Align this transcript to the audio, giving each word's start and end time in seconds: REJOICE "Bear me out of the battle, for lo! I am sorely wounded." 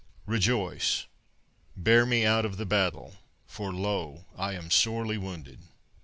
REJOICE 0.25 1.05
"Bear 1.77 2.07
me 2.07 2.25
out 2.25 2.43
of 2.43 2.57
the 2.57 2.65
battle, 2.65 3.17
for 3.45 3.71
lo! 3.71 4.25
I 4.35 4.53
am 4.53 4.71
sorely 4.71 5.19
wounded." 5.19 5.59